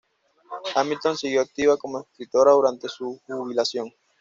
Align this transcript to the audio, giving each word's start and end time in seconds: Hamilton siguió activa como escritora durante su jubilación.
Hamilton 0.73 1.15
siguió 1.15 1.41
activa 1.41 1.77
como 1.77 1.99
escritora 2.01 2.53
durante 2.53 2.89
su 2.89 3.21
jubilación. 3.27 3.93